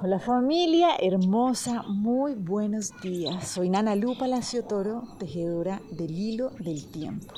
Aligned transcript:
Hola 0.00 0.20
familia 0.20 0.90
hermosa, 1.00 1.82
muy 1.82 2.34
buenos 2.34 2.92
días. 3.00 3.48
Soy 3.48 3.68
Nana 3.68 3.96
Lu 3.96 4.16
Palacio 4.16 4.62
Toro, 4.62 5.02
tejedora 5.18 5.80
del 5.90 6.16
hilo 6.16 6.50
del 6.60 6.84
tiempo. 6.86 7.34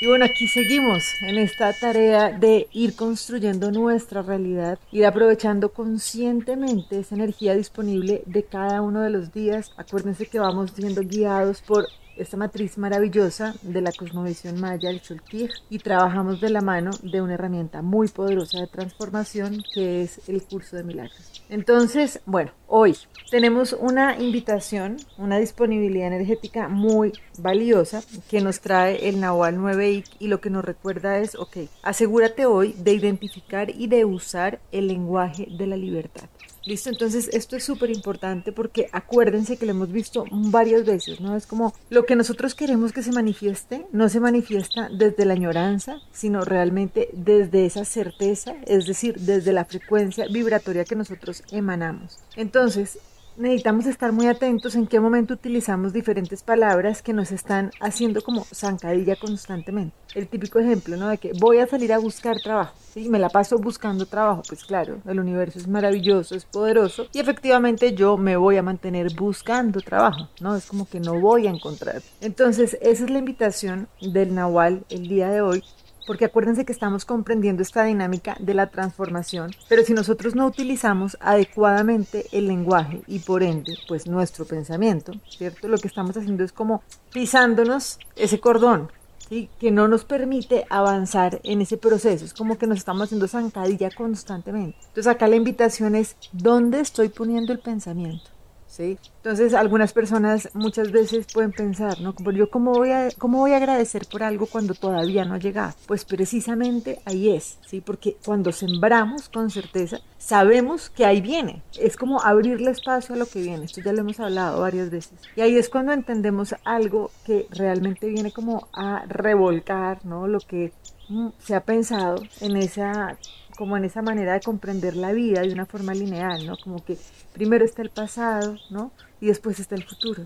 Y 0.00 0.06
bueno, 0.06 0.26
aquí 0.26 0.46
seguimos 0.46 1.02
en 1.22 1.38
esta 1.38 1.72
tarea 1.72 2.30
de 2.30 2.68
ir 2.70 2.94
construyendo 2.94 3.72
nuestra 3.72 4.22
realidad, 4.22 4.78
ir 4.92 5.06
aprovechando 5.06 5.72
conscientemente 5.72 7.00
esa 7.00 7.16
energía 7.16 7.56
disponible 7.56 8.22
de 8.24 8.44
cada 8.44 8.80
uno 8.80 9.00
de 9.00 9.10
los 9.10 9.32
días. 9.32 9.72
Acuérdense 9.76 10.26
que 10.26 10.38
vamos 10.38 10.70
siendo 10.70 11.00
guiados 11.00 11.62
por 11.62 11.88
esta 12.16 12.36
matriz 12.36 12.78
maravillosa 12.78 13.54
de 13.62 13.80
la 13.80 13.92
cosmovisión 13.92 14.60
maya, 14.60 14.90
el 14.90 15.02
Cholkir, 15.02 15.50
y 15.70 15.78
trabajamos 15.78 16.40
de 16.40 16.50
la 16.50 16.60
mano 16.60 16.90
de 17.02 17.20
una 17.20 17.34
herramienta 17.34 17.82
muy 17.82 18.08
poderosa 18.08 18.60
de 18.60 18.66
transformación 18.66 19.62
que 19.74 20.02
es 20.02 20.28
el 20.28 20.42
curso 20.42 20.76
de 20.76 20.84
milagros. 20.84 21.42
Entonces, 21.48 22.20
bueno, 22.26 22.50
hoy 22.66 22.96
tenemos 23.30 23.72
una 23.72 24.18
invitación, 24.18 24.96
una 25.18 25.38
disponibilidad 25.38 26.08
energética 26.08 26.68
muy 26.68 27.12
valiosa 27.38 28.02
que 28.28 28.40
nos 28.40 28.60
trae 28.60 29.08
el 29.08 29.20
Nahual 29.20 29.56
9 29.58 30.04
y 30.18 30.26
lo 30.28 30.40
que 30.40 30.50
nos 30.50 30.64
recuerda 30.64 31.18
es, 31.18 31.34
ok, 31.36 31.58
asegúrate 31.82 32.46
hoy 32.46 32.74
de 32.78 32.94
identificar 32.94 33.70
y 33.70 33.86
de 33.86 34.04
usar 34.04 34.60
el 34.72 34.88
lenguaje 34.88 35.48
de 35.56 35.66
la 35.66 35.76
libertad. 35.76 36.28
Listo, 36.66 36.90
entonces 36.90 37.30
esto 37.32 37.54
es 37.54 37.62
súper 37.64 37.90
importante 37.90 38.50
porque 38.50 38.88
acuérdense 38.90 39.56
que 39.56 39.66
lo 39.66 39.70
hemos 39.70 39.92
visto 39.92 40.24
varias 40.30 40.84
veces, 40.84 41.20
¿no? 41.20 41.36
Es 41.36 41.46
como 41.46 41.72
lo 41.90 42.04
que 42.06 42.16
nosotros 42.16 42.56
queremos 42.56 42.92
que 42.92 43.04
se 43.04 43.12
manifieste, 43.12 43.86
no 43.92 44.08
se 44.08 44.18
manifiesta 44.18 44.88
desde 44.88 45.24
la 45.24 45.34
añoranza, 45.34 46.00
sino 46.12 46.44
realmente 46.44 47.08
desde 47.12 47.66
esa 47.66 47.84
certeza, 47.84 48.56
es 48.66 48.86
decir, 48.86 49.20
desde 49.20 49.52
la 49.52 49.64
frecuencia 49.64 50.26
vibratoria 50.26 50.84
que 50.84 50.96
nosotros 50.96 51.44
emanamos. 51.52 52.18
Entonces, 52.34 52.98
necesitamos 53.38 53.86
estar 53.86 54.12
muy 54.12 54.26
atentos 54.26 54.74
en 54.74 54.86
qué 54.86 55.00
momento 55.00 55.34
utilizamos 55.34 55.92
diferentes 55.92 56.42
palabras 56.42 57.02
que 57.02 57.12
nos 57.12 57.32
están 57.32 57.70
haciendo 57.80 58.22
como 58.22 58.44
zancadilla 58.44 59.16
constantemente. 59.16 59.94
El 60.14 60.28
típico 60.28 60.58
ejemplo, 60.58 60.96
¿no? 60.96 61.08
De 61.08 61.18
que 61.18 61.32
voy 61.38 61.58
a 61.58 61.66
salir 61.66 61.92
a 61.92 61.98
buscar 61.98 62.36
trabajo, 62.42 62.74
¿sí? 62.94 63.08
Me 63.08 63.18
la 63.18 63.28
paso 63.28 63.58
buscando 63.58 64.06
trabajo, 64.06 64.42
pues 64.48 64.64
claro, 64.64 64.98
el 65.06 65.20
universo 65.20 65.58
es 65.58 65.68
maravilloso, 65.68 66.34
es 66.34 66.44
poderoso 66.44 67.06
y 67.12 67.18
efectivamente 67.18 67.94
yo 67.94 68.16
me 68.16 68.36
voy 68.36 68.56
a 68.56 68.62
mantener 68.62 69.14
buscando 69.14 69.80
trabajo, 69.80 70.28
¿no? 70.40 70.56
Es 70.56 70.66
como 70.66 70.88
que 70.88 71.00
no 71.00 71.20
voy 71.20 71.46
a 71.46 71.50
encontrar. 71.50 72.02
Entonces, 72.20 72.78
esa 72.80 73.04
es 73.04 73.10
la 73.10 73.18
invitación 73.18 73.88
del 74.00 74.34
Nahual 74.34 74.84
el 74.88 75.08
día 75.08 75.28
de 75.28 75.42
hoy 75.42 75.62
porque 76.06 76.24
acuérdense 76.24 76.64
que 76.64 76.72
estamos 76.72 77.04
comprendiendo 77.04 77.62
esta 77.62 77.84
dinámica 77.84 78.36
de 78.38 78.54
la 78.54 78.68
transformación, 78.68 79.50
pero 79.68 79.82
si 79.82 79.92
nosotros 79.92 80.34
no 80.34 80.46
utilizamos 80.46 81.16
adecuadamente 81.20 82.26
el 82.32 82.46
lenguaje 82.46 83.02
y 83.06 83.18
por 83.18 83.42
ende, 83.42 83.76
pues 83.88 84.06
nuestro 84.06 84.44
pensamiento, 84.44 85.12
¿cierto? 85.28 85.68
Lo 85.68 85.78
que 85.78 85.88
estamos 85.88 86.16
haciendo 86.16 86.44
es 86.44 86.52
como 86.52 86.82
pisándonos 87.12 87.98
ese 88.14 88.40
cordón, 88.40 88.90
¿sí? 89.28 89.48
que 89.58 89.70
no 89.70 89.88
nos 89.88 90.04
permite 90.04 90.66
avanzar 90.70 91.40
en 91.42 91.60
ese 91.60 91.76
proceso, 91.76 92.24
es 92.24 92.34
como 92.34 92.58
que 92.58 92.66
nos 92.66 92.78
estamos 92.78 93.04
haciendo 93.04 93.28
zancadilla 93.28 93.90
constantemente. 93.90 94.78
Entonces 94.88 95.06
acá 95.08 95.26
la 95.28 95.36
invitación 95.36 95.94
es, 95.94 96.16
¿dónde 96.32 96.80
estoy 96.80 97.08
poniendo 97.08 97.52
el 97.52 97.58
pensamiento? 97.58 98.35
Entonces, 98.78 99.54
algunas 99.54 99.92
personas 99.92 100.50
muchas 100.54 100.92
veces 100.92 101.26
pueden 101.32 101.52
pensar, 101.52 102.00
¿no? 102.00 102.14
Como 102.14 102.30
yo, 102.30 102.50
¿cómo 102.50 102.72
voy, 102.72 102.90
a, 102.90 103.08
¿cómo 103.18 103.38
voy 103.38 103.52
a 103.52 103.56
agradecer 103.56 104.06
por 104.10 104.22
algo 104.22 104.46
cuando 104.46 104.74
todavía 104.74 105.24
no 105.24 105.34
ha 105.34 105.38
llegado? 105.38 105.74
Pues 105.86 106.04
precisamente 106.04 107.00
ahí 107.04 107.30
es, 107.30 107.58
¿sí? 107.66 107.80
Porque 107.80 108.16
cuando 108.24 108.52
sembramos 108.52 109.28
con 109.28 109.50
certeza, 109.50 110.00
sabemos 110.18 110.90
que 110.90 111.04
ahí 111.04 111.20
viene. 111.20 111.62
Es 111.78 111.96
como 111.96 112.22
abrirle 112.22 112.70
espacio 112.70 113.14
a 113.14 113.18
lo 113.18 113.26
que 113.26 113.42
viene. 113.42 113.64
Esto 113.64 113.80
ya 113.80 113.92
lo 113.92 114.00
hemos 114.00 114.20
hablado 114.20 114.60
varias 114.60 114.90
veces. 114.90 115.18
Y 115.34 115.40
ahí 115.40 115.56
es 115.56 115.68
cuando 115.68 115.92
entendemos 115.92 116.54
algo 116.64 117.10
que 117.24 117.46
realmente 117.50 118.08
viene 118.08 118.32
como 118.32 118.68
a 118.72 119.04
revolcar, 119.08 120.04
¿no? 120.04 120.26
Lo 120.26 120.40
que 120.40 120.72
mm, 121.08 121.28
se 121.38 121.54
ha 121.54 121.60
pensado 121.60 122.22
en 122.40 122.56
esa 122.56 123.16
como 123.56 123.76
en 123.76 123.84
esa 123.84 124.02
manera 124.02 124.34
de 124.34 124.40
comprender 124.40 124.96
la 124.96 125.12
vida 125.12 125.40
de 125.40 125.52
una 125.52 125.66
forma 125.66 125.94
lineal, 125.94 126.46
¿no? 126.46 126.56
Como 126.56 126.84
que 126.84 126.96
primero 127.32 127.64
está 127.64 127.82
el 127.82 127.90
pasado, 127.90 128.56
¿no? 128.70 128.92
Y 129.20 129.26
después 129.26 129.58
está 129.58 129.74
el 129.74 129.84
futuro. 129.84 130.24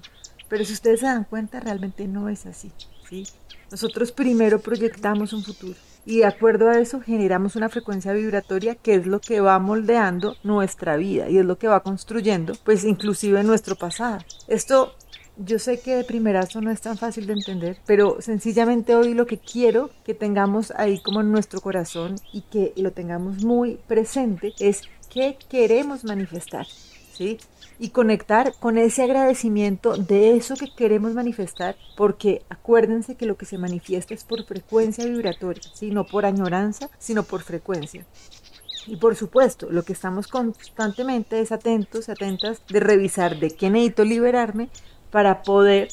Pero 0.49 0.65
si 0.65 0.73
ustedes 0.73 1.01
se 1.01 1.07
dan 1.07 1.25
cuenta, 1.25 1.61
realmente 1.61 2.07
no 2.09 2.29
es 2.29 2.47
así, 2.47 2.73
¿sí? 3.09 3.27
Nosotros 3.71 4.13
primero 4.13 4.59
proyectamos 4.59 5.33
un 5.33 5.45
futuro 5.45 5.77
y 6.05 6.19
de 6.19 6.27
acuerdo 6.27 6.69
a 6.69 6.79
eso 6.79 7.01
generamos 7.01 7.57
una 7.57 7.69
frecuencia 7.69 8.13
vibratoria 8.13 8.75
que 8.75 8.95
es 8.95 9.07
lo 9.07 9.21
que 9.21 9.41
va 9.41 9.59
moldeando 9.59 10.37
nuestra 10.43 10.97
vida 10.97 11.29
y 11.29 11.39
es 11.39 11.45
lo 11.45 11.59
que 11.59 11.69
va 11.69 11.83
construyendo, 11.83 12.55
pues 12.65 12.85
inclusive 12.85 13.43
nuestro 13.43 13.77
pasado. 13.77 14.19
Esto 14.49 14.95
yo 15.37 15.59
sé 15.59 15.81
que 15.81 15.97
de 15.97 16.05
primerazo 16.05 16.61
no 16.61 16.71
es 16.71 16.81
tan 16.81 16.99
fácil 16.99 17.27
de 17.27 17.33
entender, 17.35 17.79
pero 17.87 18.21
sencillamente 18.21 18.95
hoy 18.95 19.15
lo 19.15 19.27
que 19.27 19.39
quiero 19.39 19.91
que 20.05 20.15
tengamos 20.15 20.73
ahí 20.77 21.01
como 21.01 21.21
en 21.21 21.33
nuestro 21.33 21.61
corazón 21.61 22.17
y 22.33 22.43
que 22.43 22.73
lo 22.77 22.93
tengamos 22.93 23.43
muy 23.43 23.79
presente 23.87 24.53
es 24.59 24.83
qué 25.09 25.37
queremos 25.49 26.05
manifestar, 26.05 26.67
¿sí? 27.13 27.39
Y 27.79 27.91
conectar 27.91 28.53
con 28.61 28.77
ese 28.77 29.03
agradecimiento 29.03 29.97
de 29.97 30.37
eso 30.37 30.55
que 30.55 30.75
queremos 30.75 31.15
manifestar, 31.15 31.77
porque 31.97 32.43
acuérdense 32.51 33.15
que 33.15 33.27
lo 33.27 33.37
que 33.37 33.47
se 33.47 33.57
manifiesta 33.57 34.13
es 34.13 34.25
por 34.25 34.45
frecuencia 34.45 35.07
vibratoria, 35.07 35.63
¿sí? 35.73 35.91
No 35.91 36.05
por 36.05 36.27
añoranza, 36.27 36.91
sino 36.99 37.23
por 37.23 37.41
frecuencia. 37.41 38.05
Y 38.87 38.97
por 38.97 39.17
supuesto, 39.17 39.69
lo 39.71 39.83
que 39.83 39.93
estamos 39.93 40.27
constantemente 40.27 41.41
es 41.41 41.53
atentos, 41.53 42.09
atentas 42.09 42.61
de 42.69 42.81
revisar 42.81 43.39
de 43.39 43.51
qué 43.51 43.71
necesito 43.71 44.05
liberarme 44.05 44.69
para 45.11 45.43
poder 45.43 45.89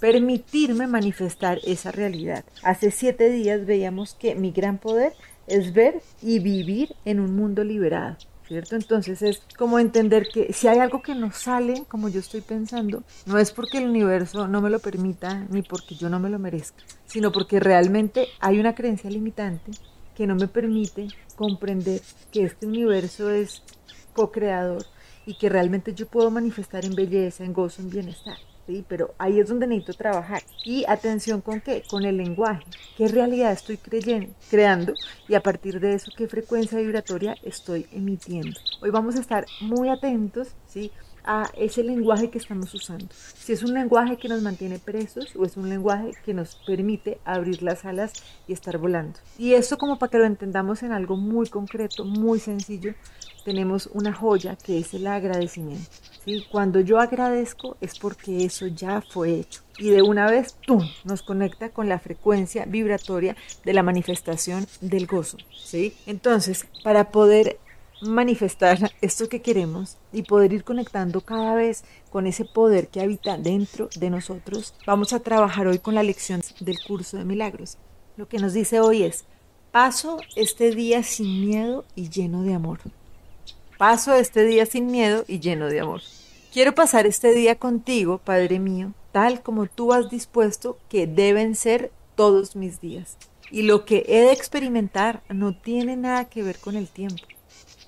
permitirme 0.00 0.86
manifestar 0.88 1.60
esa 1.64 1.92
realidad. 1.92 2.44
Hace 2.64 2.90
siete 2.90 3.30
días 3.30 3.64
veíamos 3.64 4.14
que 4.14 4.34
mi 4.34 4.50
gran 4.50 4.78
poder 4.78 5.12
es 5.46 5.72
ver 5.72 6.02
y 6.20 6.40
vivir 6.40 6.94
en 7.04 7.20
un 7.20 7.36
mundo 7.36 7.62
liberado. 7.62 8.16
¿Cierto? 8.48 8.74
Entonces 8.74 9.22
es 9.22 9.40
como 9.56 9.78
entender 9.78 10.26
que 10.28 10.52
si 10.52 10.66
hay 10.66 10.78
algo 10.80 11.00
que 11.00 11.14
no 11.14 11.30
sale 11.30 11.84
como 11.88 12.08
yo 12.08 12.18
estoy 12.20 12.40
pensando, 12.40 13.02
no 13.24 13.38
es 13.38 13.52
porque 13.52 13.78
el 13.78 13.88
universo 13.88 14.48
no 14.48 14.60
me 14.60 14.68
lo 14.68 14.80
permita 14.80 15.46
ni 15.48 15.62
porque 15.62 15.94
yo 15.94 16.10
no 16.10 16.18
me 16.18 16.28
lo 16.28 16.38
merezca, 16.38 16.82
sino 17.06 17.30
porque 17.30 17.60
realmente 17.60 18.26
hay 18.40 18.58
una 18.58 18.74
creencia 18.74 19.08
limitante 19.08 19.70
que 20.14 20.26
no 20.26 20.34
me 20.34 20.48
permite 20.48 21.08
comprender 21.36 22.02
que 22.30 22.42
este 22.42 22.66
universo 22.66 23.30
es 23.30 23.62
co-creador 24.12 24.84
y 25.24 25.38
que 25.38 25.48
realmente 25.48 25.94
yo 25.94 26.06
puedo 26.06 26.30
manifestar 26.30 26.84
en 26.84 26.94
belleza, 26.94 27.44
en 27.44 27.52
gozo, 27.52 27.80
en 27.80 27.90
bienestar. 27.90 28.36
¿Sí? 28.66 28.84
Pero 28.88 29.14
ahí 29.18 29.40
es 29.40 29.48
donde 29.48 29.66
necesito 29.66 29.94
trabajar. 29.94 30.42
Y 30.64 30.84
atención 30.88 31.40
con 31.40 31.60
qué? 31.60 31.82
Con 31.88 32.04
el 32.04 32.16
lenguaje. 32.16 32.64
¿Qué 32.96 33.08
realidad 33.08 33.52
estoy 33.52 33.76
creyendo, 33.76 34.34
creando? 34.50 34.94
Y 35.28 35.34
a 35.34 35.42
partir 35.42 35.80
de 35.80 35.94
eso, 35.94 36.10
¿qué 36.16 36.28
frecuencia 36.28 36.78
vibratoria 36.78 37.36
estoy 37.42 37.86
emitiendo? 37.92 38.58
Hoy 38.80 38.90
vamos 38.90 39.16
a 39.16 39.20
estar 39.20 39.46
muy 39.60 39.88
atentos, 39.88 40.54
¿sí? 40.66 40.90
A 41.24 41.50
ese 41.56 41.82
lenguaje 41.82 42.30
que 42.30 42.38
estamos 42.38 42.72
usando. 42.74 43.06
Si 43.34 43.52
es 43.52 43.62
un 43.62 43.74
lenguaje 43.74 44.16
que 44.16 44.28
nos 44.28 44.42
mantiene 44.42 44.78
presos 44.78 45.34
o 45.36 45.44
es 45.44 45.56
un 45.56 45.68
lenguaje 45.68 46.12
que 46.24 46.34
nos 46.34 46.56
permite 46.66 47.18
abrir 47.24 47.62
las 47.62 47.84
alas 47.84 48.12
y 48.46 48.52
estar 48.52 48.78
volando. 48.78 49.18
Y 49.38 49.54
esto 49.54 49.78
como 49.78 49.98
para 49.98 50.10
que 50.10 50.18
lo 50.18 50.24
entendamos 50.24 50.82
en 50.82 50.92
algo 50.92 51.16
muy 51.16 51.48
concreto, 51.48 52.04
muy 52.04 52.38
sencillo, 52.38 52.94
tenemos 53.44 53.88
una 53.92 54.12
joya 54.12 54.56
que 54.56 54.78
es 54.78 54.94
el 54.94 55.06
agradecimiento. 55.06 55.90
¿sí? 56.24 56.46
Cuando 56.50 56.80
yo 56.80 57.00
agradezco 57.00 57.76
es 57.80 57.98
porque 57.98 58.44
eso 58.44 58.66
ya 58.66 59.00
fue 59.00 59.40
hecho. 59.40 59.62
Y 59.78 59.90
de 59.90 60.02
una 60.02 60.30
vez, 60.30 60.56
¡tum!, 60.66 60.86
nos 61.04 61.22
conecta 61.22 61.70
con 61.70 61.88
la 61.88 61.98
frecuencia 61.98 62.66
vibratoria 62.66 63.36
de 63.64 63.72
la 63.72 63.82
manifestación 63.82 64.66
del 64.80 65.06
gozo. 65.06 65.38
¿sí? 65.52 65.94
Entonces, 66.06 66.66
para 66.84 67.10
poder 67.10 67.58
manifestar 68.02 68.92
esto 69.00 69.28
que 69.28 69.42
queremos 69.42 69.96
y 70.12 70.22
poder 70.22 70.52
ir 70.52 70.64
conectando 70.64 71.20
cada 71.20 71.54
vez 71.54 71.84
con 72.10 72.26
ese 72.26 72.44
poder 72.44 72.88
que 72.88 73.00
habita 73.00 73.36
dentro 73.36 73.88
de 73.96 74.10
nosotros, 74.10 74.74
vamos 74.86 75.12
a 75.12 75.20
trabajar 75.20 75.66
hoy 75.66 75.78
con 75.78 75.94
la 75.94 76.02
lección 76.02 76.42
del 76.60 76.78
curso 76.86 77.16
de 77.16 77.24
milagros. 77.24 77.78
Lo 78.16 78.28
que 78.28 78.38
nos 78.38 78.52
dice 78.52 78.80
hoy 78.80 79.04
es, 79.04 79.24
paso 79.70 80.20
este 80.36 80.74
día 80.74 81.02
sin 81.02 81.40
miedo 81.40 81.84
y 81.94 82.10
lleno 82.10 82.42
de 82.42 82.54
amor. 82.54 82.80
Paso 83.78 84.14
este 84.14 84.44
día 84.44 84.66
sin 84.66 84.86
miedo 84.86 85.24
y 85.26 85.40
lleno 85.40 85.66
de 85.66 85.80
amor. 85.80 86.02
Quiero 86.52 86.74
pasar 86.74 87.06
este 87.06 87.32
día 87.32 87.56
contigo, 87.56 88.18
Padre 88.18 88.58
mío, 88.58 88.92
tal 89.12 89.42
como 89.42 89.66
tú 89.66 89.92
has 89.92 90.10
dispuesto 90.10 90.78
que 90.88 91.06
deben 91.06 91.54
ser 91.54 91.90
todos 92.14 92.56
mis 92.56 92.80
días. 92.80 93.16
Y 93.50 93.62
lo 93.62 93.84
que 93.84 94.04
he 94.08 94.20
de 94.20 94.32
experimentar 94.32 95.22
no 95.28 95.54
tiene 95.54 95.96
nada 95.96 96.26
que 96.26 96.42
ver 96.42 96.58
con 96.58 96.76
el 96.76 96.88
tiempo. 96.88 97.22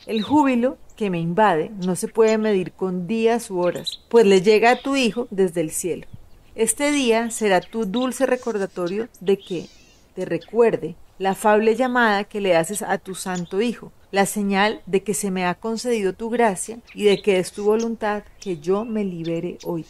El 0.06 0.22
júbilo 0.22 0.76
que 0.96 1.08
me 1.08 1.18
invade 1.18 1.70
no 1.82 1.96
se 1.96 2.08
puede 2.08 2.36
medir 2.36 2.72
con 2.72 3.06
días 3.06 3.50
u 3.50 3.60
horas, 3.60 4.00
pues 4.10 4.26
le 4.26 4.42
llega 4.42 4.70
a 4.70 4.82
tu 4.82 4.96
Hijo 4.96 5.28
desde 5.30 5.62
el 5.62 5.70
cielo. 5.70 6.06
Este 6.54 6.92
día 6.92 7.30
será 7.30 7.62
tu 7.62 7.86
dulce 7.86 8.26
recordatorio 8.26 9.08
de 9.20 9.38
que 9.38 9.66
te 10.14 10.26
recuerde 10.26 10.94
la 11.18 11.30
afable 11.30 11.74
llamada 11.74 12.24
que 12.24 12.42
le 12.42 12.54
haces 12.54 12.82
a 12.82 12.98
tu 12.98 13.14
Santo 13.14 13.62
Hijo, 13.62 13.92
la 14.10 14.26
señal 14.26 14.82
de 14.84 15.02
que 15.02 15.14
se 15.14 15.30
me 15.30 15.46
ha 15.46 15.54
concedido 15.54 16.12
tu 16.12 16.28
gracia 16.28 16.80
y 16.94 17.04
de 17.04 17.22
que 17.22 17.38
es 17.38 17.52
tu 17.52 17.64
voluntad 17.64 18.24
que 18.40 18.58
yo 18.58 18.84
me 18.84 19.04
libere 19.04 19.56
hoy. 19.64 19.86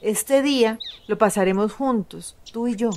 Este 0.00 0.40
día 0.40 0.78
lo 1.08 1.18
pasaremos 1.18 1.72
juntos, 1.72 2.36
tú 2.52 2.68
y 2.68 2.76
yo, 2.76 2.90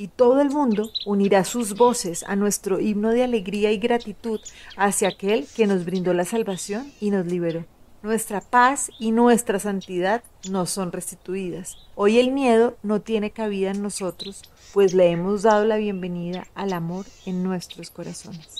y 0.00 0.08
todo 0.08 0.40
el 0.40 0.48
mundo 0.48 0.90
unirá 1.04 1.44
sus 1.44 1.74
voces 1.74 2.24
a 2.26 2.34
nuestro 2.34 2.80
himno 2.80 3.10
de 3.10 3.22
alegría 3.22 3.70
y 3.70 3.76
gratitud 3.76 4.40
hacia 4.74 5.08
aquel 5.08 5.46
que 5.54 5.66
nos 5.66 5.84
brindó 5.84 6.14
la 6.14 6.24
salvación 6.24 6.90
y 7.02 7.10
nos 7.10 7.26
liberó. 7.26 7.66
Nuestra 8.02 8.40
paz 8.40 8.90
y 8.98 9.10
nuestra 9.10 9.58
santidad 9.58 10.22
nos 10.48 10.70
son 10.70 10.90
restituidas. 10.90 11.76
Hoy 11.96 12.18
el 12.18 12.32
miedo 12.32 12.78
no 12.82 13.02
tiene 13.02 13.30
cabida 13.30 13.72
en 13.72 13.82
nosotros, 13.82 14.40
pues 14.72 14.94
le 14.94 15.10
hemos 15.10 15.42
dado 15.42 15.66
la 15.66 15.76
bienvenida 15.76 16.46
al 16.54 16.72
amor 16.72 17.04
en 17.26 17.44
nuestros 17.44 17.90
corazones. 17.90 18.58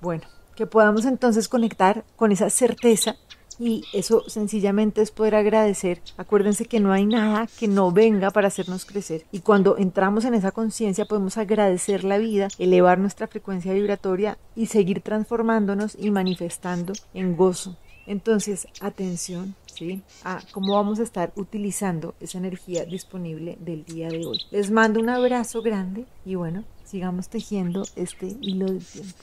Bueno, 0.00 0.24
que 0.56 0.66
podamos 0.66 1.04
entonces 1.04 1.46
conectar 1.46 2.04
con 2.16 2.32
esa 2.32 2.50
certeza 2.50 3.14
y 3.58 3.84
eso 3.92 4.24
sencillamente 4.28 5.02
es 5.02 5.10
poder 5.10 5.34
agradecer. 5.34 6.00
Acuérdense 6.16 6.66
que 6.66 6.80
no 6.80 6.92
hay 6.92 7.06
nada 7.06 7.48
que 7.58 7.68
no 7.68 7.92
venga 7.92 8.30
para 8.30 8.48
hacernos 8.48 8.84
crecer. 8.84 9.24
Y 9.32 9.40
cuando 9.40 9.76
entramos 9.78 10.24
en 10.24 10.34
esa 10.34 10.52
conciencia 10.52 11.04
podemos 11.04 11.36
agradecer 11.38 12.04
la 12.04 12.18
vida, 12.18 12.48
elevar 12.58 12.98
nuestra 12.98 13.26
frecuencia 13.26 13.72
vibratoria 13.72 14.38
y 14.56 14.66
seguir 14.66 15.00
transformándonos 15.00 15.96
y 15.98 16.10
manifestando 16.10 16.92
en 17.12 17.36
gozo, 17.36 17.76
entonces, 18.06 18.68
atención, 18.80 19.54
¿sí? 19.66 20.02
A 20.24 20.40
cómo 20.52 20.74
vamos 20.74 21.00
a 21.00 21.02
estar 21.02 21.32
utilizando 21.36 22.14
esa 22.20 22.38
energía 22.38 22.84
disponible 22.84 23.56
del 23.60 23.84
día 23.84 24.08
de 24.08 24.26
hoy. 24.26 24.38
Les 24.50 24.70
mando 24.70 25.00
un 25.00 25.08
abrazo 25.08 25.62
grande 25.62 26.04
y 26.24 26.34
bueno, 26.34 26.64
sigamos 26.84 27.28
tejiendo 27.28 27.84
este 27.96 28.36
hilo 28.40 28.66
del 28.66 28.84
tiempo. 28.84 29.18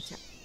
Chao. 0.00 0.39